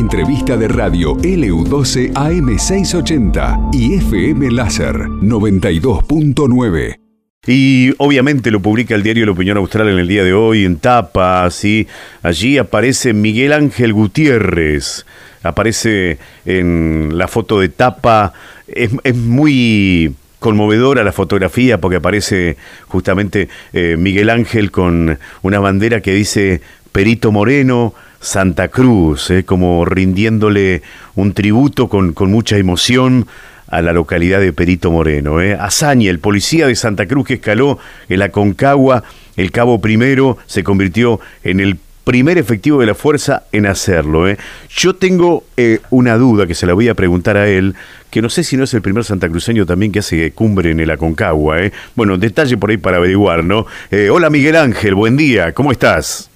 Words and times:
entrevista 0.00 0.56
de 0.56 0.66
radio 0.66 1.14
LU12 1.16 2.14
AM680 2.14 3.68
y 3.72 3.96
FM 3.96 4.50
Láser 4.50 4.96
92.9. 4.96 6.98
Y 7.46 7.92
obviamente 7.98 8.50
lo 8.50 8.60
publica 8.60 8.94
el 8.94 9.02
diario 9.02 9.26
La 9.26 9.32
Opinión 9.32 9.58
Austral 9.58 9.90
en 9.90 9.98
el 9.98 10.08
día 10.08 10.24
de 10.24 10.32
hoy, 10.32 10.64
en 10.64 10.78
tapa, 10.78 11.44
así. 11.44 11.86
Allí 12.22 12.56
aparece 12.56 13.12
Miguel 13.12 13.52
Ángel 13.52 13.92
Gutiérrez, 13.92 15.04
aparece 15.42 16.16
en 16.46 17.10
la 17.12 17.28
foto 17.28 17.60
de 17.60 17.68
tapa. 17.68 18.32
Es, 18.66 19.14
muy 19.14 20.14
conmovedora 20.38 21.04
la 21.04 21.12
fotografía 21.12 21.78
porque 21.78 21.96
aparece 21.96 22.56
justamente 22.88 23.50
eh, 23.74 23.96
Miguel 23.98 24.30
Ángel 24.30 24.70
con 24.70 25.18
una 25.42 25.60
bandera 25.60 26.00
que 26.00 26.14
dice 26.14 26.62
Perito 26.92 27.32
Moreno, 27.32 27.92
Santa 28.20 28.68
Cruz, 28.68 29.30
eh, 29.30 29.44
como 29.44 29.84
rindiéndole 29.84 30.82
un 31.14 31.32
tributo 31.32 31.88
con, 31.88 32.12
con, 32.12 32.30
mucha 32.30 32.56
emoción 32.56 33.26
a 33.68 33.82
la 33.82 33.92
localidad 33.92 34.40
de 34.40 34.52
Perito 34.52 34.90
Moreno. 34.90 35.40
Eh. 35.40 35.54
Azaña, 35.54 36.10
el 36.10 36.18
policía 36.18 36.66
de 36.66 36.76
Santa 36.76 37.06
Cruz 37.06 37.26
que 37.26 37.34
escaló 37.34 37.78
en 38.08 38.18
la 38.18 38.30
Concagua, 38.30 39.04
el 39.36 39.50
cabo 39.52 39.80
primero, 39.80 40.38
se 40.46 40.62
convirtió 40.62 41.20
en 41.44 41.60
el 41.60 41.78
primer 42.04 42.38
efectivo 42.38 42.80
de 42.80 42.86
la 42.86 42.94
fuerza 42.94 43.44
en 43.52 43.66
hacerlo. 43.66 44.28
¿eh? 44.28 44.36
Yo 44.68 44.94
tengo 44.94 45.44
eh, 45.56 45.80
una 45.90 46.16
duda 46.16 46.46
que 46.46 46.54
se 46.54 46.66
la 46.66 46.74
voy 46.74 46.88
a 46.88 46.94
preguntar 46.94 47.36
a 47.36 47.48
él, 47.48 47.74
que 48.10 48.22
no 48.22 48.28
sé 48.28 48.42
si 48.42 48.56
no 48.56 48.64
es 48.64 48.74
el 48.74 48.82
primer 48.82 49.04
santacruceño 49.04 49.66
también 49.66 49.92
que 49.92 50.00
hace 50.00 50.32
cumbre 50.32 50.70
en 50.70 50.80
el 50.80 50.90
Aconcagua. 50.90 51.62
¿eh? 51.62 51.72
Bueno, 51.94 52.18
detalle 52.18 52.56
por 52.56 52.70
ahí 52.70 52.78
para 52.78 52.96
averiguar, 52.96 53.44
¿no? 53.44 53.66
Eh, 53.90 54.10
hola 54.10 54.30
Miguel 54.30 54.56
Ángel, 54.56 54.94
buen 54.94 55.16
día, 55.16 55.52
¿cómo 55.52 55.72
estás? 55.72 56.29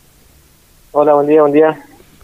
Hola, 0.96 1.14
buen 1.14 1.26
día, 1.26 1.40
buen 1.40 1.52
día. 1.52 1.76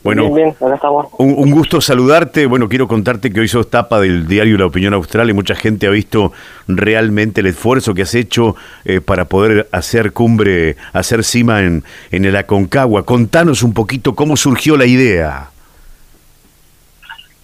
Bueno, 0.05 0.23
bien, 0.23 0.35
bien, 0.35 0.49
acá 0.61 0.77
estamos. 0.77 1.09
Un, 1.19 1.35
un, 1.37 1.51
gusto 1.51 1.81
saludarte. 1.81 2.47
Bueno, 2.47 2.69
quiero 2.69 2.87
contarte 2.87 3.33
que 3.33 3.41
hoy 3.41 3.49
sos 3.49 3.69
tapa 3.69 3.99
del 3.99 4.29
diario 4.29 4.57
La 4.57 4.67
Opinión 4.67 4.95
Austral 4.95 5.29
y 5.29 5.33
mucha 5.33 5.57
gente 5.57 5.89
ha 5.89 5.91
visto 5.91 6.31
realmente 6.69 7.41
el 7.41 7.49
esfuerzo 7.49 7.95
que 7.95 8.03
has 8.03 8.15
hecho 8.15 8.55
eh, 8.85 9.01
para 9.01 9.25
poder 9.25 9.69
hacer 9.73 10.13
cumbre, 10.13 10.77
hacer 10.93 11.25
cima 11.25 11.63
en, 11.63 11.83
en 12.13 12.25
el 12.25 12.37
Aconcagua. 12.37 13.05
Contanos 13.05 13.65
un 13.65 13.75
poquito 13.75 14.15
cómo 14.15 14.37
surgió 14.37 14.77
la 14.77 14.87
idea. 14.87 15.51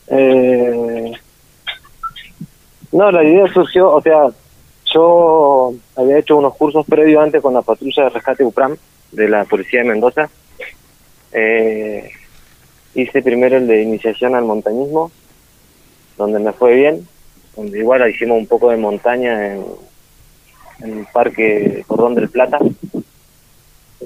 Eh, 0.06 1.11
no, 2.93 3.11
la 3.11 3.25
idea 3.25 3.53
surgió, 3.53 3.91
o 3.91 4.00
sea, 4.00 4.28
yo 4.95 5.75
había 5.97 6.19
hecho 6.19 6.37
unos 6.37 6.55
cursos 6.55 6.87
previos 6.87 7.20
antes 7.20 7.43
con 7.43 7.53
la 7.53 7.62
patrulla 7.62 8.05
de 8.05 8.11
rescate 8.11 8.45
UPRAM 8.45 8.77
de 9.11 9.28
la 9.28 9.45
Policía 9.45 9.83
de 9.83 9.89
Mendoza. 9.89 10.31
Eh, 11.32 12.10
hice 12.94 13.22
primero 13.22 13.56
el 13.58 13.66
de 13.66 13.82
iniciación 13.82 14.34
al 14.34 14.44
montañismo, 14.44 15.10
donde 16.16 16.38
me 16.38 16.52
fue 16.52 16.74
bien, 16.74 17.06
donde 17.55 17.78
igual 17.78 18.08
hicimos 18.08 18.38
un 18.38 18.46
poco 18.46 18.70
de 18.70 18.77
montaña 18.77 19.54
en, 19.54 19.64
el 20.82 21.06
Parque 21.12 21.84
Cordón 21.86 22.14
del 22.14 22.28
Plata, 22.28 22.58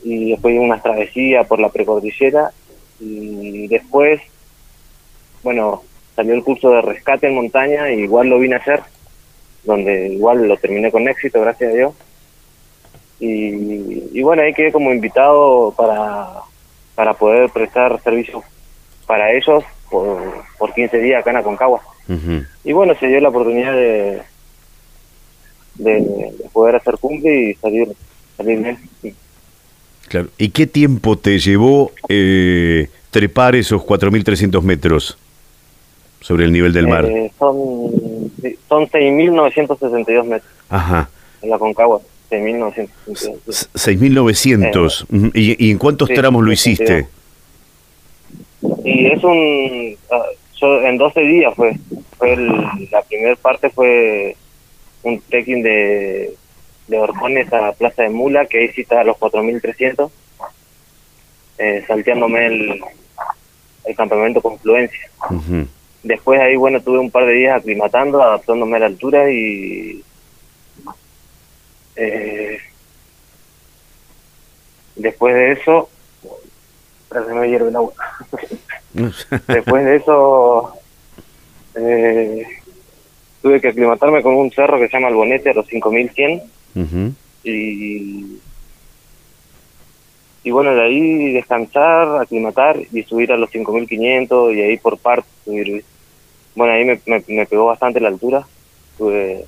y 0.02 0.30
después 0.30 0.58
una 0.58 0.80
travesía 0.80 1.44
por 1.44 1.60
la 1.60 1.68
precordillera, 1.68 2.52
y 3.00 3.66
después, 3.68 4.20
bueno, 5.42 5.82
salió 6.14 6.34
el 6.34 6.44
curso 6.44 6.70
de 6.70 6.82
rescate 6.82 7.28
en 7.28 7.34
montaña, 7.34 7.91
y 7.92 8.00
igual 8.00 8.28
lo 8.28 8.38
vine 8.38 8.56
a 8.56 8.58
hacer, 8.58 8.82
donde 9.64 10.08
igual 10.08 10.48
lo 10.48 10.56
terminé 10.56 10.91
con 10.91 11.08
éxito, 11.08 11.41
gracias 11.41 11.72
a 11.72 11.76
Dios. 11.76 11.94
Y, 13.18 14.18
y 14.18 14.22
bueno, 14.22 14.42
ahí 14.42 14.54
quedé 14.54 14.72
como 14.72 14.92
invitado 14.92 15.74
para, 15.76 16.39
para 17.01 17.15
poder 17.15 17.48
prestar 17.48 17.98
servicios 18.03 18.45
para 19.06 19.33
ellos 19.33 19.65
por, 19.89 20.20
por 20.59 20.75
15 20.75 20.98
días 20.98 21.20
acá 21.23 21.31
en 21.31 21.39
Aconcagua. 21.39 21.81
Uh 22.06 22.12
-huh. 22.12 22.47
Y 22.62 22.73
bueno, 22.75 22.95
se 23.01 23.06
dio 23.06 23.19
la 23.20 23.31
oportunidad 23.31 23.73
de, 23.73 24.20
de, 25.77 25.93
de 25.94 26.49
poder 26.53 26.77
hacer 26.77 26.99
cumple 26.99 27.34
y 27.34 27.55
salir, 27.55 27.89
salir 28.37 28.59
bien. 28.59 28.78
Sí. 29.00 29.15
Claro. 30.09 30.28
¿Y 30.37 30.50
qué 30.50 30.66
tiempo 30.66 31.16
te 31.16 31.39
llevó 31.39 31.91
eh, 32.10 32.91
trepar 33.10 33.56
esos 33.56 33.81
4.300 33.81 34.60
metros 34.60 35.16
sobre 36.21 36.44
el 36.44 36.53
nivel 36.53 36.75
del 36.75 36.87
mar? 36.87 37.06
Eh, 37.06 37.33
son 37.39 37.56
son 38.69 38.87
6.962 38.89 40.25
metros. 40.25 40.53
Ajá. 40.69 41.09
En 41.41 41.49
la 41.49 41.59
Concagua. 41.59 42.03
6.962. 42.30 43.68
6.900. 43.74 45.06
Eh, 45.10 45.30
¿Y, 45.34 45.66
¿Y, 45.66 45.70
en 45.72 45.78
cuántos 45.78 46.08
sí, 46.08 46.14
tramos 46.14 46.44
lo 46.44 46.52
hiciste? 46.52 47.06
Y 48.84 49.06
es 49.06 49.24
un... 49.24 49.96
Uh, 50.10 50.84
en 50.84 50.98
12 50.98 51.20
días 51.22 51.54
fue. 51.54 51.74
fue 52.18 52.34
el, 52.34 52.48
la 52.91 53.02
primera 53.08 53.34
parte 53.36 53.70
fue 53.70 54.36
un 55.02 55.18
trekking 55.22 55.62
de, 55.62 56.34
de 56.88 56.98
Orcones 56.98 57.50
a 57.52 57.72
Plaza 57.72 58.02
de 58.02 58.10
Mula, 58.10 58.44
que 58.47 58.58
ahí 58.58 58.70
está 58.76 59.00
a 59.00 59.04
los 59.04 59.16
4.300, 59.16 60.10
eh, 61.58 61.82
salteándome 61.86 62.47
el, 62.47 62.80
el 63.86 63.97
campamento 63.97 64.42
Confluencia. 64.42 65.10
Uh 65.30 65.34
-huh. 65.34 65.66
Después 66.02 66.41
ahí, 66.41 66.56
bueno, 66.56 66.80
tuve 66.80 66.98
un 66.98 67.10
par 67.10 67.26
de 67.26 67.32
días 67.32 67.58
aclimatando, 67.58 68.22
adaptándome 68.22 68.76
a 68.76 68.80
la 68.80 68.86
altura 68.86 69.30
y... 69.30 70.02
Eh, 71.97 72.59
después 74.97 75.34
de 75.34 75.53
eso... 75.53 75.89
Se 77.11 77.34
me 77.34 77.49
hierve 77.49 77.71
el 77.71 77.77
agua. 77.77 77.93
después 79.49 79.84
de 79.84 79.97
eso... 79.97 80.75
Eh, 81.75 82.47
tuve 83.43 83.61
que 83.61 83.69
aclimatarme 83.69 84.23
con 84.23 84.34
un 84.34 84.51
cerro 84.51 84.78
que 84.78 84.89
se 84.89 84.93
llama 84.97 85.09
El 85.09 85.15
Bonete 85.15 85.51
a 85.51 85.55
los 85.55 85.67
5100 85.67 86.43
uh 86.75 86.78
-huh. 86.81 87.15
y 87.45 88.39
y 90.43 90.51
bueno 90.51 90.75
de 90.75 90.83
ahí 90.83 91.33
descansar 91.33 92.21
aclimatar 92.21 92.78
y 92.93 93.03
subir 93.03 93.33
a 93.33 93.37
los 93.37 93.51
5500 93.51 94.55
y 94.55 94.62
ahí 94.62 94.77
por 94.78 94.99
parte 94.99 95.28
subir 95.45 95.84
bueno 96.55 96.72
ahí 96.72 96.84
me, 96.84 97.01
me, 97.07 97.22
me, 97.28 97.47
pegó 97.47 97.67
bastante 97.67 98.01
la 98.01 98.09
altura 98.09 98.47
tuve 98.97 99.45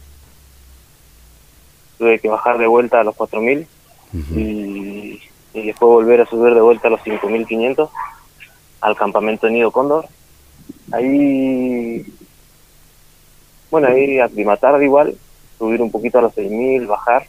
tuve 2.03 2.19
que 2.19 2.29
bajar 2.29 2.59
de 2.59 2.67
vuelta 2.67 3.01
a 3.01 3.05
los 3.05 3.15
4000 3.15 3.59
uh 3.59 4.17
-huh. 4.17 4.37
y, 4.37 5.23
y 5.55 5.67
después 5.67 5.89
volver 5.89 6.21
a 6.21 6.27
subir 6.27 6.53
de 6.55 6.61
vuelta 6.61 6.89
a 6.89 6.91
los 6.91 7.03
5500 7.03 7.91
al 8.81 8.97
campamento 8.97 9.49
Nido 9.49 9.71
Cóndor 9.71 10.07
ahí 10.91 12.05
bueno, 13.71 13.89
ahí 13.89 14.19
aclimatar 14.19 14.83
igual, 14.83 15.17
subir 15.59 15.81
un 15.81 15.91
poquito 15.91 16.19
a 16.19 16.23
los 16.23 16.35
6.000, 16.35 16.87
bajar, 16.87 17.25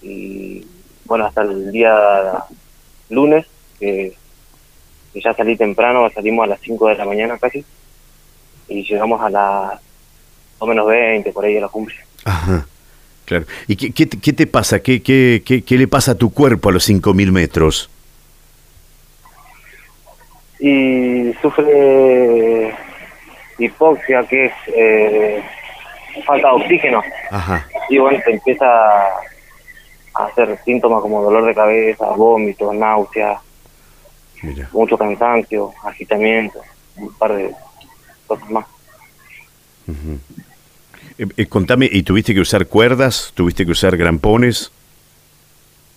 y 0.00 0.66
bueno, 1.04 1.26
hasta 1.26 1.42
el 1.42 1.70
día 1.70 2.42
lunes, 3.10 3.44
que, 3.78 4.16
que, 5.12 5.20
ya 5.20 5.34
salí 5.34 5.58
temprano, 5.58 6.08
salimos 6.08 6.44
a 6.44 6.46
las 6.46 6.60
5 6.60 6.88
de 6.88 6.94
la 6.94 7.04
mañana 7.04 7.36
casi, 7.36 7.62
y 8.68 8.82
llegamos 8.82 9.20
a 9.20 9.28
las 9.28 9.80
o 10.58 10.66
menos 10.66 10.86
20, 10.86 11.30
por 11.32 11.44
ahí 11.44 11.58
a 11.58 11.60
la 11.60 11.68
cumbre. 11.68 11.94
Ajá, 12.24 12.66
claro. 13.28 13.44
¿Y 13.66 13.76
qué, 13.76 13.92
qué, 13.92 14.08
qué 14.08 14.32
te 14.32 14.46
pasa? 14.46 14.80
¿Qué, 14.80 15.02
qué, 15.02 15.42
qué, 15.44 15.62
qué 15.62 15.76
le 15.76 15.86
pasa 15.86 16.12
a 16.12 16.14
tu 16.14 16.30
cuerpo 16.32 16.70
a 16.70 16.72
los 16.72 16.88
5.000 16.88 17.30
metros? 17.30 17.90
Y 20.60 21.32
sufre 21.42 22.74
hipoxia, 23.58 24.24
que 24.24 24.46
es... 24.46 24.52
Eh, 24.74 25.42
falta 26.26 26.48
de 26.48 26.54
oxígeno. 26.54 27.02
Ajá. 27.30 27.66
Y 27.88 27.98
bueno, 27.98 28.18
se 28.24 28.30
empieza 28.32 28.66
a 28.66 30.24
hacer 30.26 30.58
síntomas 30.64 31.00
como 31.00 31.22
dolor 31.22 31.44
de 31.46 31.54
cabeza, 31.54 32.06
vómitos, 32.16 32.74
náuseas, 32.74 33.40
Mira. 34.42 34.68
mucho 34.72 34.98
cansancio, 34.98 35.72
agitamiento, 35.84 36.60
un 36.96 37.12
par 37.14 37.34
de 37.34 37.54
cosas 38.26 38.50
más. 38.50 38.66
Uh 39.86 39.92
-huh. 39.92 40.18
Eh, 41.18 41.26
eh, 41.36 41.46
contame, 41.46 41.88
¿y 41.90 42.02
tuviste 42.02 42.34
que 42.34 42.40
usar 42.40 42.66
cuerdas? 42.66 43.32
¿Tuviste 43.34 43.64
que 43.66 43.72
usar 43.72 43.96
grampones? 43.96 44.70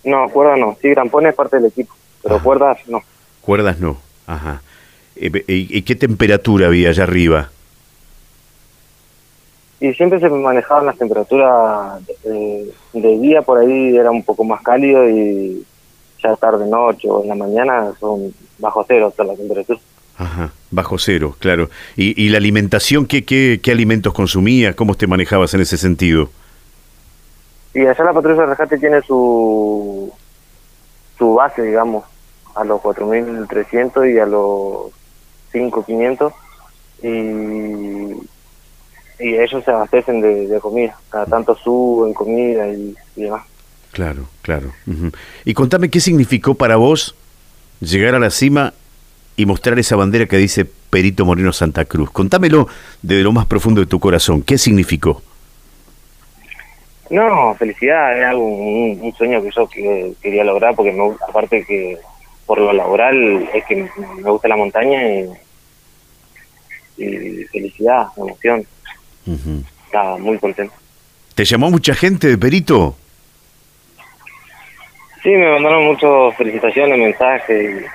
No, 0.04 0.30
cuerdas 0.30 0.60
no. 0.60 0.78
Sí, 0.82 0.90
grampones 0.90 1.32
es 1.32 1.36
parte 1.36 1.58
del 1.58 1.68
equipo, 1.68 1.94
pero 2.24 2.36
Ajá. 2.36 2.44
cuerdas 2.44 2.78
no. 2.88 3.04
Cuerdas 3.42 3.80
no. 3.80 3.98
Ajá. 4.28 4.62
Eh, 5.16 5.44
¿Y 5.48 5.82
qué 5.84 5.96
temperatura 5.96 6.68
había 6.68 6.90
allá 6.90 7.04
arriba? 7.04 7.50
y 9.82 9.92
siempre 9.96 10.20
se 10.20 10.30
manejaban 10.30 10.86
las 10.86 10.98
temperaturas 10.98 12.06
de, 12.24 12.72
de, 12.94 13.18
día 13.18 13.42
por 13.42 13.58
ahí 13.58 13.98
era 13.98 14.12
un 14.12 14.24
poco 14.24 14.44
más 14.44 14.62
cálido 14.62 15.10
y 15.10 15.66
ya 16.22 16.36
tarde 16.36 16.70
noche 16.70 17.10
o 17.10 17.24
en 17.24 17.30
la 17.30 17.36
mañana 17.36 17.92
son 18.00 18.32
bajo 18.60 18.86
cero 18.88 19.08
hasta 19.08 19.24
la 19.24 19.36
temperatura 19.36 19.80
Ajá, 20.22 20.52
bajo 20.70 21.00
cero, 21.00 21.36
claro. 21.40 21.72
¿Y, 21.96 22.22
y 22.24 22.30
la 22.30 22.38
alimentación, 22.38 23.08
¿qué, 23.08 23.26
qué, 23.26 23.60
qué 23.62 23.72
alimentos 23.72 24.14
consumías? 24.14 24.76
¿Cómo 24.76 24.94
te 24.94 25.08
manejabas 25.08 25.56
en 25.56 25.62
ese 25.62 25.78
sentido? 25.78 26.30
Y 27.74 27.80
allá 27.88 28.04
la 28.04 28.14
patrulla 28.14 28.42
de 28.42 28.46
rescate 28.46 28.78
tiene 28.78 29.02
su, 29.02 30.14
su 31.18 31.34
base, 31.34 31.64
digamos, 31.64 32.04
a 32.54 32.64
los 32.64 32.80
4.300 32.82 34.14
y 34.14 34.20
a 34.20 34.28
los 34.28 34.92
5.500 35.54 36.32
y, 37.02 37.08
y 39.26 39.36
ellos 39.40 39.64
se 39.64 39.72
abastecen 39.72 40.22
de, 40.22 40.60
comida, 40.62 41.00
cada 41.10 41.26
tanto 41.26 41.56
suben 41.56 42.14
comida 42.14 42.68
y, 42.68 42.96
demás. 43.16 43.48
Claro, 43.92 44.28
claro. 44.44 44.72
Y 45.46 45.56
contame 45.56 45.90
qué 45.90 46.00
significó 46.00 46.54
para 46.54 46.76
vos 46.76 47.16
llegar 47.80 48.14
a 48.14 48.20
la 48.20 48.30
cima 48.30 48.76
y 49.36 49.46
mostrar 49.46 49.80
esa 49.80 49.96
bandera 49.96 50.26
que 50.26 50.38
dice 50.38 50.66
Perito 50.66 51.26
Moreno 51.26 51.54
Santa 51.54 51.86
Cruz. 51.86 52.12
Contámelo 52.12 52.68
desde 53.02 53.24
lo 53.24 53.32
más 53.32 53.46
profundo 53.46 53.82
de 53.82 53.88
tu 53.88 54.00
corazón. 54.00 54.42
¿Qué 54.42 54.58
significó? 54.58 55.22
No, 57.10 57.54
felicidad, 57.56 58.18
es 58.18 58.26
algo, 58.26 58.46
un, 58.48 59.14
sueño 59.18 59.42
que 59.42 59.50
yo 59.54 59.68
quería 60.22 60.46
lograr 60.46 60.76
porque 60.76 60.94
me, 60.94 61.14
aparte 61.28 61.66
que 61.66 61.98
por 62.46 62.60
lo 62.60 62.72
laboral 62.72 63.50
es 63.54 63.66
que 63.66 63.88
me 64.22 64.32
gusta 64.32 64.48
la 64.48 64.56
montaña 64.56 65.02
y, 66.98 67.46
felicidad, 67.52 68.08
emoción. 68.16 68.66
Estaba 69.86 70.18
muy 70.18 70.38
contento. 70.38 70.74
¿Te 71.36 71.44
llamó 71.44 71.70
mucha 71.70 71.94
gente 71.96 72.28
de 72.28 72.38
Perito? 72.38 72.96
Sí, 75.24 75.30
me 75.30 75.52
mandaron 75.52 75.86
muchas 75.86 76.36
felicitaciones, 76.38 76.98
mensajes. 76.98 77.86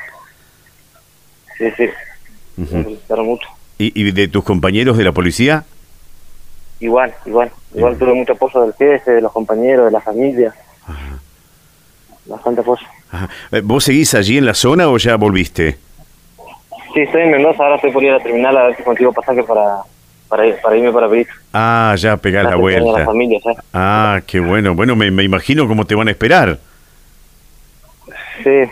Sí, 1.59 1.71
sí. 1.77 1.89
Me 2.57 2.67
felicitaron 2.67 3.27
mucho. 3.27 3.49
¿Y, 3.79 4.11
de 4.11 4.29
tus 4.29 4.43
compañeros 4.43 4.97
de 4.97 5.05
la 5.05 5.13
policía? 5.13 5.65
Igual, 6.81 7.15
igual. 7.27 7.51
Igual 7.75 7.99
tuve 7.99 8.15
mucho 8.15 8.33
apoyo 8.33 8.63
del 8.63 8.73
jefe, 8.75 9.11
de 9.13 9.21
los 9.21 9.33
compañeros, 9.33 9.87
de 9.87 9.91
la 9.91 10.01
familia. 10.01 10.55
Bastante 12.25 12.63
apoyo. 12.63 12.87
Eh, 13.53 13.61
¿Vos 13.63 13.85
seguís 13.85 14.15
allí 14.15 14.39
en 14.39 14.47
la 14.47 14.55
zona 14.55 14.89
o 14.89 14.97
ya 14.97 15.17
volviste? 15.17 15.79
Sí, 16.95 17.01
estoy 17.01 17.23
en 17.23 17.33
Mendoza, 17.33 17.63
ahora 17.63 17.77
estoy 17.77 17.93
por 17.93 18.03
ir 18.03 18.11
a 18.11 18.19
la 18.19 18.23
terminal 18.23 18.57
a 18.57 18.67
ver 18.69 18.77
si 18.77 18.83
consigo 18.83 19.13
pasaje 19.13 19.43
para, 19.43 19.81
para, 20.29 20.47
ir, 20.47 20.57
para 20.63 20.77
irme 20.77 20.93
para 20.93 21.09
Perito. 21.09 21.33
Ah, 21.53 21.95
ya 21.99 22.17
pegar 22.17 22.47
la, 22.47 22.57
vuelta. 22.57 23.05
familia, 23.05 23.39
Ah, 23.73 24.21
qué 24.27 24.41
bueno. 24.41 24.75
Bueno, 24.75 24.97
me, 24.97 25.11
me 25.11 25.23
imagino 25.23 25.69
cómo 25.69 25.85
te 25.85 25.95
van 25.95 26.09
a 26.09 26.13
esperar. 26.13 26.59
Sí. 28.43 28.71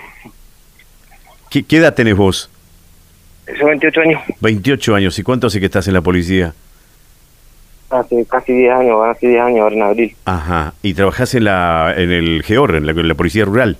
¿Qué, 1.51 1.63
¿Qué, 1.63 1.77
edad 1.77 1.95
tenés 1.95 2.17
vos? 2.17 2.51
Yo 3.47 3.67
28 3.67 4.01
años. 4.01 4.23
28 4.41 4.95
años. 4.95 5.19
¿Y 5.19 5.23
cuánto 5.23 5.47
hace 5.47 5.61
que 5.61 5.67
estás 5.67 5.87
en 5.89 5.95
la 5.95 6.01
policía? 6.01 6.55
Hace 7.91 8.25
casi 8.25 8.53
10 8.53 8.73
años, 8.73 8.99
casi 9.03 9.29
10 9.29 9.41
años 9.43 9.61
ahora 9.61 9.77
en 9.77 9.83
abril. 9.83 10.17
Ajá. 10.25 10.75
¿Y 10.83 10.95
trabajás 10.95 11.35
en, 11.35 11.45
la, 11.45 11.95
en 11.97 12.11
el 12.11 12.43
GEOR, 12.43 12.77
en 12.77 12.87
la, 12.87 12.93
en 12.93 13.09
la 13.09 13.15
Policía 13.15 13.45
Rural? 13.45 13.77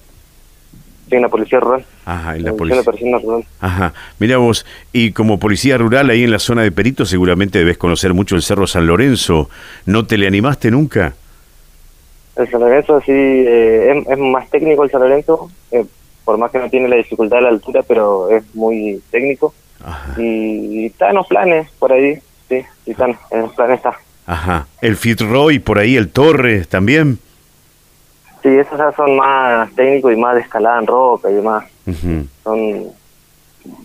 Sí, 1.09 1.17
en 1.17 1.23
la 1.23 1.29
Policía 1.29 1.61
Rural. 1.61 1.85
Ajá, 2.05 2.37
en 2.37 2.45
la, 2.45 2.53
Policía 2.53 2.83
Rural. 3.19 3.45
Ajá. 3.61 3.95
Mira 4.19 4.37
vos, 4.37 4.67
y 4.93 5.13
como 5.13 5.39
Policía 5.39 5.79
Rural 5.79 6.11
ahí 6.11 6.25
en 6.25 6.31
la 6.31 6.39
zona 6.39 6.63
de 6.63 6.71
Perito 6.71 7.07
seguramente 7.07 7.59
debes 7.59 7.79
conocer 7.79 8.15
mucho 8.15 8.37
el 8.37 8.43
Cerro 8.43 8.67
San 8.67 8.87
Lorenzo. 8.87 9.49
¿No 9.87 10.07
te 10.07 10.19
le 10.19 10.27
animaste 10.27 10.71
nunca? 10.71 11.15
El 12.37 12.51
San 12.51 12.61
Lorenzo 12.61 13.01
sí, 13.01 13.13
eh, 13.13 14.05
es, 14.09 14.19
más 14.19 14.49
técnico 14.51 14.85
el 14.85 14.91
San 14.91 15.01
Lorenzo, 15.01 15.51
eh, 15.71 15.85
por 16.25 16.39
más 16.39 16.51
que 16.51 16.59
no 16.59 16.71
tiene 16.71 16.89
la 16.89 16.97
dificultad 16.97 17.39
de 17.39 17.43
la 17.43 17.49
altura, 17.51 17.83
pero 17.87 18.31
es 18.31 18.43
muy 18.55 19.03
técnico. 19.11 19.55
Y, 20.17 20.87
está 20.87 21.11
en 21.11 21.17
los 21.17 21.27
planes 21.27 21.71
por 21.79 21.93
ahí, 21.93 22.15
sí, 22.49 22.65
sí 22.85 22.91
están, 22.91 23.17
en 23.31 23.43
los 23.43 23.53
planes 23.53 23.77
está. 23.77 23.99
Ajá. 24.27 24.67
¿El 24.81 24.97
Fitzroy 24.97 25.59
por 25.59 25.79
ahí, 25.79 25.97
el 25.97 26.11
Torres 26.11 26.69
también? 26.69 27.19
Sí, 28.43 28.49
esos 28.49 28.79
ya 28.79 28.93
son 28.93 29.17
más 29.17 29.71
técnicos 29.75 30.13
y 30.13 30.17
más 30.17 30.35
de 30.35 30.43
escalada 30.43 30.79
en 30.79 30.87
roca 30.87 31.31
y 31.31 31.35
demás. 31.35 31.65
Son 32.43 32.85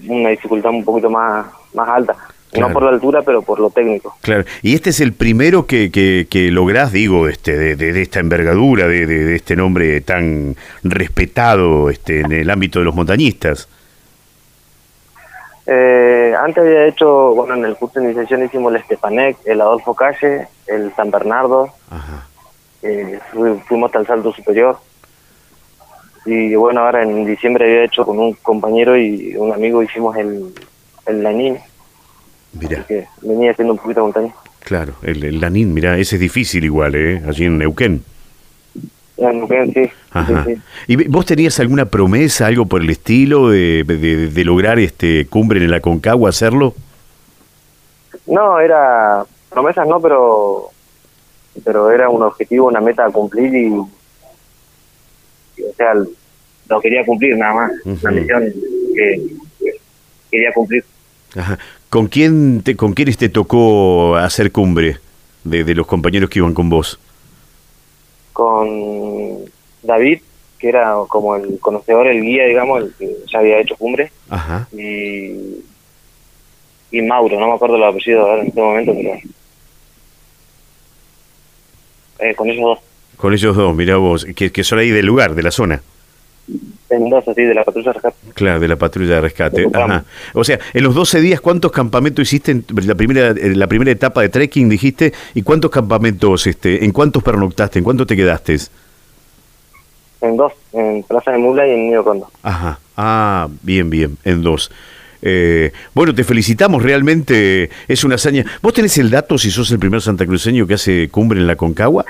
una 0.07 0.29
dificultad 0.29 0.71
un 0.71 0.83
poquito 0.83 1.09
más, 1.09 1.45
más 1.73 1.89
alta. 1.89 2.15
No 2.57 2.73
por 2.73 2.83
la 2.83 2.89
altura, 2.89 3.21
pero 3.21 3.43
por 3.43 3.59
lo 3.59 3.69
técnico. 3.69 4.15
Claro. 4.21 4.43
Y 4.63 4.73
este 4.73 4.89
es 4.89 4.99
el 5.01 5.13
primero 5.13 5.67
que, 5.67 5.91
que, 5.91 6.27
que 6.29 6.49
lográs, 6.49 6.91
digo, 6.91 7.27
este, 7.27 7.75
de, 7.75 8.01
esta 8.01 8.19
envergadura, 8.19 8.87
de, 8.87 9.05
de, 9.05 9.35
este 9.35 9.55
nombre 9.55 10.01
tan 10.01 10.55
respetado 10.83 11.89
este, 11.89 12.21
en 12.21 12.31
el 12.31 12.49
ámbito 12.49 12.79
de 12.79 12.85
los 12.85 12.95
montañistas. 12.95 13.69
Eh, 15.67 16.33
antes 16.39 16.63
había 16.63 16.87
hecho, 16.87 17.35
bueno, 17.35 17.53
en 17.53 17.65
el 17.65 17.75
curso 17.75 17.99
de 17.99 18.05
iniciación 18.05 18.43
hicimos 18.43 18.73
el 18.73 18.81
Estepanec, 18.81 19.37
el 19.45 19.61
Adolfo 19.61 19.93
Calle, 19.93 20.47
el 20.65 20.91
San 20.95 21.11
Bernardo. 21.11 21.69
Eh, 22.81 23.19
fuimos 23.67 23.89
hasta 23.89 23.99
el 23.99 24.07
Salto 24.07 24.33
Superior. 24.33 24.79
Y 26.25 26.55
bueno, 26.55 26.81
ahora 26.81 27.03
en 27.03 27.25
diciembre 27.25 27.65
había 27.65 27.83
hecho 27.83 28.03
con 28.03 28.17
un 28.17 28.33
compañero 28.33 28.97
y 28.97 29.35
un 29.35 29.53
amigo, 29.53 29.83
hicimos 29.83 30.17
el, 30.17 30.53
el 31.05 31.23
Lanín 31.23 31.59
Mira. 32.53 32.85
Que 32.87 33.07
venía 33.21 33.51
haciendo 33.51 33.73
un 33.73 33.79
poquito 33.79 33.99
de 33.99 34.03
montaña. 34.03 34.33
Claro, 34.59 34.93
el, 35.03 35.23
el, 35.23 35.39
Lanín, 35.39 35.73
mira, 35.73 35.97
ese 35.97 36.15
es 36.15 36.21
difícil 36.21 36.63
igual, 36.63 36.95
¿eh? 36.95 37.21
Allí 37.27 37.45
en 37.45 37.57
Neuquén. 37.57 38.03
En 39.17 39.37
Neuquén, 39.39 39.73
sí. 39.73 39.89
¿Y 40.87 41.07
vos 41.07 41.25
tenías 41.25 41.59
alguna 41.59 41.85
promesa, 41.85 42.47
algo 42.47 42.65
por 42.65 42.81
el 42.81 42.89
estilo, 42.89 43.49
de, 43.49 43.83
de, 43.83 44.45
lograr 44.45 44.79
este 44.79 45.27
cumbre 45.27 45.63
en 45.63 45.71
la 45.71 45.79
Concagua, 45.79 46.29
hacerlo? 46.29 46.73
No, 48.27 48.59
era 48.59 49.25
promesas 49.49 49.87
no, 49.87 49.99
pero 49.99 50.69
pero 51.63 51.91
era 51.91 52.09
un 52.09 52.21
objetivo, 52.21 52.67
una 52.67 52.79
meta 52.79 53.05
a 53.05 53.11
cumplir 53.11 53.53
y, 53.53 53.69
o 53.69 53.89
sea, 55.75 55.93
lo 55.93 56.79
quería 56.79 57.03
cumplir 57.05 57.35
nada 57.37 57.53
más, 57.53 57.71
una 57.85 58.11
misión 58.11 58.53
que, 58.95 59.21
que, 59.59 59.71
quería 60.29 60.53
cumplir. 60.53 60.85
Ajá. 61.35 61.57
¿Con 61.89 62.07
quién 62.07 62.61
te, 62.61 62.75
con 62.75 62.93
quiénes 62.93 63.17
te 63.17 63.29
tocó 63.29 64.15
hacer 64.15 64.51
cumbre 64.51 64.97
de, 65.43 65.63
de 65.63 65.73
los 65.75 65.87
compañeros 65.87 66.29
que 66.29 66.39
iban 66.39 66.53
con 66.53 66.69
vos? 66.69 66.99
Con 68.31 69.39
David, 69.81 70.21
que 70.59 70.69
era 70.69 70.93
como 71.07 71.35
el 71.35 71.59
conocedor, 71.59 72.07
el 72.07 72.21
guía, 72.21 72.45
digamos, 72.45 72.83
el 72.83 72.93
que 72.97 73.09
ya 73.31 73.39
había 73.39 73.59
hecho 73.59 73.75
cumbre. 73.75 74.11
Ajá. 74.29 74.67
Y, 74.71 75.63
y 76.91 77.01
Mauro, 77.01 77.39
no 77.39 77.47
me 77.47 77.53
acuerdo 77.53 77.77
el 77.77 77.83
apellido 77.83 78.21
ahora 78.21 78.41
en 78.43 78.47
este 78.49 78.61
momento, 78.61 78.93
pero 78.95 79.19
eh, 82.19 82.35
con 82.35 82.49
ellos 82.49 82.63
dos. 82.63 82.79
Con 83.17 83.33
ellos 83.33 83.55
dos, 83.55 83.75
mira 83.75 83.97
vos, 83.97 84.25
que, 84.35 84.51
que 84.51 84.63
son 84.63 84.77
ahí 84.77 84.91
del 84.91 85.07
lugar, 85.07 85.33
de 85.33 85.43
la 85.43 85.51
zona 85.51 85.81
en 86.89 87.09
dos 87.09 87.27
así 87.27 87.43
de 87.43 87.53
la 87.53 87.63
patrulla 87.63 87.89
de 87.89 87.93
rescate. 87.93 88.17
Claro, 88.33 88.59
de 88.59 88.67
la 88.67 88.75
patrulla 88.75 89.15
de 89.15 89.21
rescate. 89.21 89.67
Ajá. 89.71 90.03
O 90.33 90.43
sea, 90.43 90.59
en 90.73 90.83
los 90.83 90.95
12 90.95 91.21
días, 91.21 91.41
¿cuántos 91.41 91.71
campamentos 91.71 92.23
hiciste 92.23 92.51
en 92.51 92.65
la 92.85 92.95
primera, 92.95 93.33
la 93.33 93.67
primera 93.67 93.91
etapa 93.91 94.21
de 94.21 94.29
trekking, 94.29 94.69
dijiste? 94.69 95.13
¿Y 95.33 95.43
cuántos 95.43 95.71
campamentos, 95.71 96.47
este, 96.47 96.83
en 96.83 96.91
cuántos 96.91 97.23
pernoctaste, 97.23 97.79
en 97.79 97.85
cuántos 97.85 98.07
te 98.07 98.15
quedaste? 98.15 98.57
En 100.21 100.35
dos, 100.35 100.53
en 100.73 101.03
Plaza 101.03 101.31
de 101.31 101.37
Mula 101.37 101.67
y 101.67 101.71
en 101.71 101.87
Nido 101.87 102.03
Condo. 102.03 102.29
Ajá, 102.43 102.79
ah, 102.97 103.47
bien, 103.61 103.89
bien, 103.89 104.17
en 104.25 104.41
dos. 104.41 104.69
Eh, 105.21 105.71
bueno, 105.93 106.15
te 106.15 106.23
felicitamos, 106.23 106.81
realmente 106.81 107.69
es 107.87 108.03
una 108.03 108.15
hazaña. 108.15 108.45
¿Vos 108.61 108.73
tenés 108.73 108.97
el 108.97 109.09
dato 109.09 109.37
si 109.37 109.51
sos 109.51 109.71
el 109.71 109.79
primer 109.79 110.01
santacruceño 110.01 110.65
que 110.65 110.73
hace 110.73 111.09
cumbre 111.09 111.39
en 111.39 111.47
la 111.47 111.55
Concagua? 111.55 112.05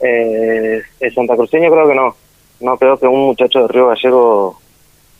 Eh, 0.00 0.82
el 1.00 1.14
santacruceño 1.14 1.70
creo 1.70 1.88
que 1.88 1.94
no. 1.94 2.16
No, 2.60 2.76
creo 2.76 2.98
que 2.98 3.06
un 3.06 3.26
muchacho 3.26 3.62
de 3.62 3.68
Río 3.68 3.88
Gallego 3.88 4.58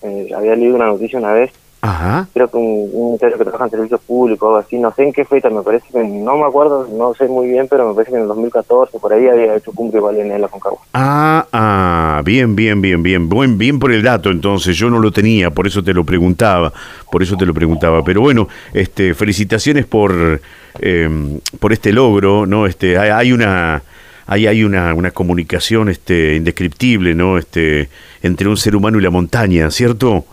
eh, 0.03 0.29
había 0.37 0.57
leído 0.57 0.77
una 0.77 0.87
noticia 0.87 1.19
una 1.19 1.33
vez. 1.33 1.53
Ajá. 1.83 2.27
Creo 2.33 2.51
que 2.51 2.57
un, 2.57 2.91
muchacho 3.13 3.37
que 3.39 3.45
trabaja 3.45 3.65
en 3.67 3.71
servicios 3.71 4.01
públicos 4.01 4.43
o 4.43 4.49
algo 4.49 4.67
así, 4.67 4.77
no 4.77 4.93
sé 4.93 5.05
en 5.05 5.13
qué 5.13 5.25
fecha, 5.25 5.51
me 5.51 5.63
parece 5.63 5.87
que, 5.93 6.03
no 6.03 6.37
me 6.37 6.45
acuerdo, 6.45 6.89
no 6.91 7.15
sé 7.15 7.29
muy 7.29 7.47
bien, 7.47 7.69
pero 7.69 7.89
me 7.89 7.95
parece 7.95 8.11
que 8.11 8.17
en 8.17 8.23
el 8.23 8.29
2014 8.29 8.99
por 8.99 9.13
ahí 9.13 9.29
había 9.29 9.55
hecho 9.55 9.73
cumple 9.73 9.99
igual 9.99 10.17
en 10.17 10.41
la 10.41 10.49
Concagua. 10.49 10.81
Ah, 10.95 11.47
ah, 11.53 12.23
bien, 12.25 12.57
bien, 12.57 12.81
bien, 12.81 13.03
bien, 13.03 13.29
buen, 13.29 13.57
bien 13.57 13.79
por 13.79 13.93
el 13.93 14.03
dato 14.03 14.31
entonces, 14.31 14.77
yo 14.77 14.91
no 14.91 14.99
lo 14.99 15.13
tenía, 15.13 15.51
por 15.51 15.67
eso 15.67 15.85
te 15.85 15.93
lo 15.93 16.03
preguntaba, 16.05 16.73
por 17.13 17.23
eso 17.23 17.37
te 17.37 17.47
lo 17.47 17.55
preguntaba, 17.55 18.03
pero 18.03 18.21
bueno, 18.21 18.49
este, 18.73 19.15
felicitaciones 19.15 19.87
por, 19.87 20.41
eh, 20.81 21.39
por 21.61 21.73
este 21.73 21.93
logro, 21.93 22.47
¿no? 22.47 22.67
Este, 22.67 22.99
hay 22.99 23.33
una 23.33 23.83
ahí 24.27 24.47
hay 24.47 24.65
una, 24.65 24.95
una 24.95 25.11
comunicación 25.11 25.89
este, 25.89 26.35
indescriptible, 26.37 27.15
¿no? 27.15 27.39
Este, 27.39 27.89
entre 28.23 28.49
un 28.49 28.57
ser 28.57 28.77
humano 28.77 28.99
y 28.99 29.03
la 29.03 29.11
montaña, 29.11 29.71
¿cierto? 29.71 30.25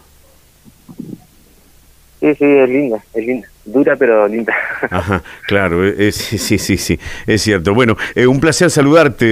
Sí, 2.20 2.34
sí, 2.36 2.46
es 2.46 2.70
linda, 2.70 3.04
es 3.14 3.26
linda. 3.26 3.48
Dura, 3.66 3.96
pero 3.96 4.28
linda. 4.28 4.54
Ajá, 4.90 5.24
claro, 5.48 5.82
sí, 6.12 6.38
sí, 6.38 6.58
sí, 6.58 6.78
sí, 6.78 7.00
es 7.28 7.42
cierto. 7.42 7.74
Bueno, 7.74 7.96
eh, 8.16 8.28
un 8.28 8.40
placer 8.40 8.70
saludarte, 8.70 9.26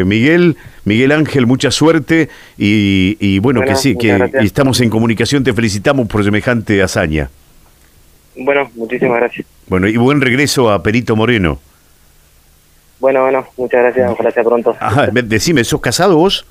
eh, 0.00 0.04
Miguel. 0.04 0.56
Miguel 0.84 1.12
Ángel, 1.12 1.46
mucha 1.46 1.70
suerte 1.70 2.28
y, 2.58 3.16
y 3.18 3.38
bueno, 3.38 3.62
que 3.62 3.74
sí, 3.74 3.96
que 3.96 4.30
estamos 4.40 4.82
en 4.82 4.90
comunicación. 4.90 5.42
Te 5.42 5.54
felicitamos 5.54 6.06
por 6.08 6.22
semejante 6.22 6.82
hazaña. 6.82 7.30
Bueno, 8.36 8.70
muchísimas 8.74 9.18
gracias. 9.18 9.46
Bueno, 9.66 9.88
y 9.88 9.96
buen 9.96 10.20
regreso 10.20 10.70
a 10.70 10.82
Perito 10.82 11.16
Moreno. 11.16 11.58
Bueno, 13.04 13.20
bueno, 13.20 13.46
muchas 13.58 13.82
gracias, 13.82 14.16
gracias 14.18 14.46
pronto. 14.46 14.74
Ajá, 14.80 15.08
decime, 15.12 15.62
¿sos 15.62 15.78
casado 15.78 16.16
vos? 16.16 16.46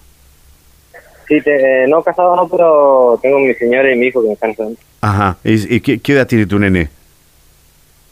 Sí, 1.28 1.42
te- 1.42 1.84
eh, 1.86 1.88
no 1.88 2.04
casado 2.04 2.36
no, 2.36 2.48
pero 2.48 3.18
tengo 3.24 3.40
mi 3.40 3.56
señora 3.56 3.92
y 3.92 3.98
mi 3.98 4.06
hijo 4.06 4.22
que 4.22 4.28
me 4.28 4.34
están 4.36 4.52
ayudando. 4.52 4.78
Ajá. 5.02 5.38
¿Y, 5.44 5.76
y 5.78 5.82
qué, 5.82 5.98
qué 6.00 6.14
edad 6.14 6.28
tiene 6.28 6.46
tu 6.46 6.60
nene? 6.60 6.92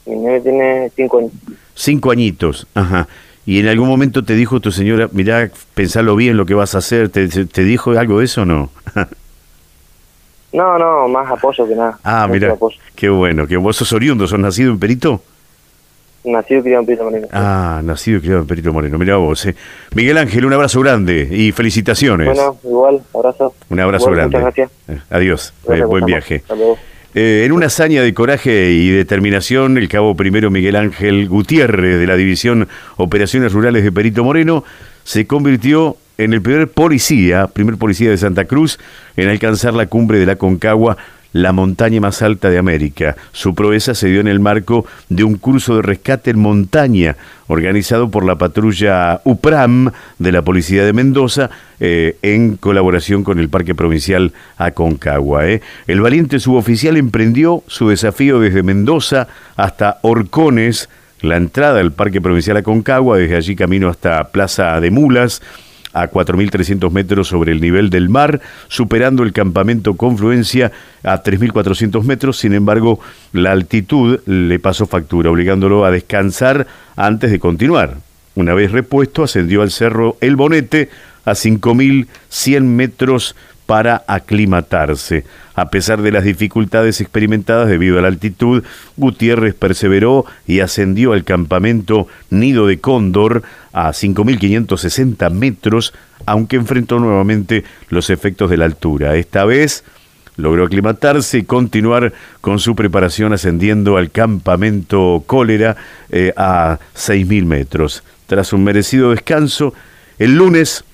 Mi 0.06 0.16
nene 0.16 0.40
tiene 0.40 0.90
cinco 0.96 1.18
años. 1.20 1.30
Cinco 1.76 2.10
añitos. 2.10 2.66
Ajá. 2.74 3.06
Y 3.46 3.60
en 3.60 3.68
algún 3.68 3.88
momento 3.88 4.24
te 4.24 4.34
dijo 4.34 4.58
tu 4.58 4.72
señora, 4.72 5.08
mirá, 5.12 5.48
pensalo 5.74 6.16
bien 6.16 6.36
lo 6.36 6.44
que 6.44 6.54
vas 6.54 6.74
a 6.74 6.78
hacer. 6.78 7.10
¿Te, 7.10 7.28
te 7.28 7.62
dijo 7.62 7.92
algo 7.92 8.18
de 8.18 8.24
eso 8.24 8.42
o 8.42 8.44
no? 8.44 8.70
No, 10.52 10.78
no, 10.78 11.08
más 11.08 11.30
apoyo 11.30 11.66
que 11.66 11.74
nada. 11.76 11.98
ah, 12.04 12.24
apoyo. 12.24 12.76
Qué 12.96 13.08
bueno. 13.08 13.46
que 13.46 13.56
¿Vos 13.56 13.76
sos 13.76 13.92
oriundo? 13.94 14.26
¿Sos 14.26 14.38
nacido 14.38 14.70
en 14.72 14.78
Perito? 14.78 15.22
Nacido 16.24 16.60
y 16.60 16.62
criado 16.62 16.80
en 16.82 16.86
Pito 16.86 17.04
Moreno. 17.04 17.26
Ah, 17.32 17.80
nacido 17.82 18.18
y 18.18 18.20
criado 18.20 18.40
en 18.42 18.46
Perito 18.46 18.72
Moreno. 18.72 18.96
Mirá 18.98 19.16
vos. 19.16 19.44
eh. 19.46 19.56
Miguel 19.94 20.18
Ángel, 20.18 20.44
un 20.44 20.52
abrazo 20.52 20.80
grande 20.80 21.28
y 21.30 21.50
felicitaciones. 21.50 22.28
Bueno, 22.28 22.56
igual, 22.62 23.02
abrazo. 23.12 23.54
un 23.68 23.80
abrazo 23.80 24.04
Igual, 24.04 24.16
grande. 24.16 24.38
Muchas 24.38 24.54
gracias. 24.54 24.70
Eh, 24.88 25.02
Adiós. 25.10 25.48
Eh, 25.48 25.62
Gracias 25.66 25.88
buen 25.88 26.04
viaje. 26.04 26.36
Hasta 26.36 26.54
luego. 26.54 26.78
Eh, 27.14 27.42
en 27.44 27.52
una 27.52 27.66
hazaña 27.66 28.02
de 28.02 28.14
coraje 28.14 28.70
y 28.70 28.88
determinación, 28.90 29.76
el 29.78 29.88
cabo 29.88 30.14
primero 30.14 30.50
Miguel 30.50 30.76
Ángel 30.76 31.28
Gutiérrez 31.28 31.98
de 31.98 32.06
la 32.06 32.16
División 32.16 32.68
Operaciones 32.96 33.52
Rurales 33.52 33.82
de 33.84 33.90
Perito 33.92 34.22
Moreno 34.24 34.64
se 35.04 35.26
convirtió 35.26 35.96
en 36.18 36.32
el 36.32 36.40
primer 36.40 36.68
policía, 36.68 37.48
primer 37.48 37.76
policía 37.76 38.08
de 38.10 38.16
Santa 38.16 38.44
Cruz, 38.44 38.78
en 39.16 39.28
alcanzar 39.28 39.74
la 39.74 39.86
cumbre 39.86 40.18
de 40.20 40.26
la 40.26 40.36
Concagua, 40.36 40.96
la 41.32 41.52
montaña 41.52 42.00
más 42.00 42.22
alta 42.22 42.50
de 42.50 42.58
América. 42.58 43.16
Su 43.32 43.54
proeza 43.54 43.94
se 43.94 44.08
dio 44.08 44.20
en 44.20 44.28
el 44.28 44.40
marco 44.40 44.86
de 45.08 45.24
un 45.24 45.36
curso 45.36 45.76
de 45.76 45.82
rescate 45.82 46.30
en 46.30 46.38
montaña 46.38 47.16
organizado 47.48 48.10
por 48.10 48.24
la 48.24 48.36
patrulla 48.36 49.20
UPRAM 49.24 49.90
de 50.18 50.32
la 50.32 50.42
Policía 50.42 50.84
de 50.84 50.92
Mendoza 50.92 51.50
eh, 51.80 52.16
en 52.22 52.56
colaboración 52.56 53.24
con 53.24 53.38
el 53.38 53.48
Parque 53.48 53.74
Provincial 53.74 54.32
Aconcagua. 54.56 55.48
eh. 55.48 55.60
El 55.86 56.00
valiente 56.00 56.40
suboficial 56.40 56.96
emprendió 56.96 57.62
su 57.66 57.88
desafío 57.88 58.40
desde 58.40 58.62
Mendoza 58.62 59.28
hasta 59.56 59.98
Orcones, 60.02 60.88
la 61.20 61.36
entrada 61.36 61.74
del 61.74 61.92
Parque 61.92 62.20
Provincial 62.20 62.56
Aconcagua, 62.56 63.18
desde 63.18 63.36
allí 63.36 63.54
camino 63.54 63.88
hasta 63.88 64.24
Plaza 64.30 64.80
de 64.80 64.90
Mulas, 64.90 65.42
a 65.92 66.08
4.300 66.08 66.90
metros 66.90 67.28
sobre 67.28 67.52
el 67.52 67.60
nivel 67.60 67.90
del 67.90 68.08
mar, 68.08 68.40
superando 68.68 69.22
el 69.22 69.32
campamento 69.32 69.96
Confluencia 69.96 70.72
a 71.02 71.22
3.400 71.22 72.02
metros. 72.04 72.38
Sin 72.38 72.54
embargo, 72.54 73.00
la 73.32 73.52
altitud 73.52 74.20
le 74.26 74.58
pasó 74.58 74.86
factura, 74.86 75.30
obligándolo 75.30 75.84
a 75.84 75.90
descansar 75.90 76.66
antes 76.96 77.30
de 77.30 77.38
continuar. 77.38 77.98
Una 78.34 78.54
vez 78.54 78.72
repuesto, 78.72 79.22
ascendió 79.22 79.62
al 79.62 79.70
cerro 79.70 80.16
El 80.20 80.36
Bonete 80.36 80.88
a 81.24 81.32
5.100 81.32 82.62
metros 82.62 83.36
para 83.66 84.04
aclimatarse. 84.06 85.24
A 85.54 85.70
pesar 85.70 86.02
de 86.02 86.12
las 86.12 86.24
dificultades 86.24 87.00
experimentadas 87.00 87.68
debido 87.68 87.98
a 87.98 88.02
la 88.02 88.08
altitud, 88.08 88.64
Gutiérrez 88.96 89.54
perseveró 89.54 90.24
y 90.46 90.60
ascendió 90.60 91.12
al 91.12 91.24
campamento 91.24 92.08
Nido 92.30 92.66
de 92.66 92.80
Cóndor 92.80 93.42
a 93.72 93.90
5.560 93.90 95.30
metros, 95.30 95.92
aunque 96.26 96.56
enfrentó 96.56 96.98
nuevamente 96.98 97.64
los 97.88 98.10
efectos 98.10 98.50
de 98.50 98.56
la 98.56 98.64
altura. 98.64 99.16
Esta 99.16 99.44
vez 99.44 99.84
logró 100.36 100.64
aclimatarse 100.64 101.38
y 101.38 101.44
continuar 101.44 102.12
con 102.40 102.58
su 102.58 102.74
preparación 102.74 103.32
ascendiendo 103.32 103.96
al 103.96 104.10
campamento 104.10 105.22
Cólera 105.26 105.76
eh, 106.10 106.32
a 106.36 106.78
6.000 106.96 107.44
metros. 107.44 108.02
Tras 108.26 108.52
un 108.52 108.64
merecido 108.64 109.10
descanso, 109.10 109.74
el 110.18 110.36
lunes, 110.36 110.84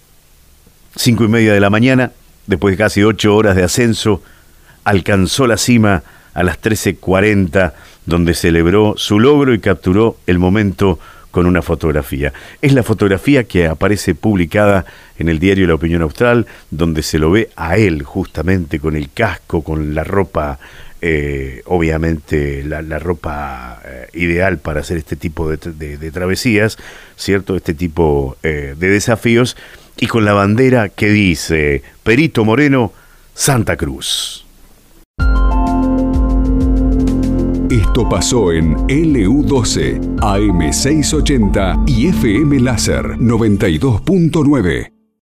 cinco 0.96 1.24
y 1.24 1.28
media 1.28 1.52
de 1.52 1.60
la 1.60 1.70
mañana, 1.70 2.10
después 2.48 2.72
de 2.72 2.78
casi 2.82 3.04
ocho 3.04 3.36
horas 3.36 3.54
de 3.54 3.62
ascenso, 3.62 4.22
alcanzó 4.82 5.46
la 5.46 5.58
cima 5.58 6.02
a 6.34 6.42
las 6.42 6.60
13.40, 6.60 7.74
donde 8.06 8.34
celebró 8.34 8.94
su 8.96 9.20
logro 9.20 9.54
y 9.54 9.60
capturó 9.60 10.16
el 10.26 10.38
momento 10.38 10.98
con 11.30 11.46
una 11.46 11.60
fotografía. 11.60 12.32
Es 12.62 12.72
la 12.72 12.82
fotografía 12.82 13.44
que 13.44 13.66
aparece 13.66 14.14
publicada 14.14 14.86
en 15.18 15.28
el 15.28 15.38
diario 15.38 15.66
La 15.66 15.74
Opinión 15.74 16.02
Austral, 16.02 16.46
donde 16.70 17.02
se 17.02 17.18
lo 17.18 17.30
ve 17.30 17.50
a 17.54 17.76
él 17.76 18.02
justamente 18.02 18.80
con 18.80 18.96
el 18.96 19.10
casco, 19.10 19.62
con 19.62 19.94
la 19.94 20.04
ropa, 20.04 20.58
eh, 21.00 21.62
obviamente 21.66 22.64
la, 22.64 22.98
ropa 22.98 23.80
eh, 23.84 24.08
ideal 24.14 24.58
para 24.58 24.80
hacer 24.80 24.96
este 24.96 25.16
tipo 25.16 25.48
de 25.48 26.10
travesías, 26.10 26.76
¿cierto? 27.16 27.56
Este 27.56 27.74
tipo 27.74 28.36
eh, 28.42 28.74
de 28.76 28.88
desafíos, 28.88 29.56
y 30.00 30.06
con 30.06 30.24
la 30.24 30.32
bandera 30.32 30.88
que 30.88 31.10
dice 31.10 31.82
Perito 32.02 32.44
Moreno, 32.44 32.92
Santa 33.34 33.76
Cruz. 33.76 34.44
Esto 37.70 38.08
pasó 38.08 38.50
en 38.52 38.74
LU12, 38.88 40.16
AM680 40.16 41.84
y 41.86 42.08
FM 42.08 42.60
Láser 42.60 43.04
92.9. 43.18 44.97